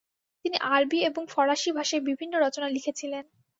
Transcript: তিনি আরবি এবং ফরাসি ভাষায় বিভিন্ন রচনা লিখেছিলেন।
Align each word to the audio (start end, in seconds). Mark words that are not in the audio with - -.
তিনি 0.45 0.57
আরবি 0.69 0.99
এবং 1.09 1.23
ফরাসি 1.33 1.69
ভাষায় 1.77 2.03
বিভিন্ন 2.09 2.33
রচনা 2.37 2.67
লিখেছিলেন। 2.69 3.23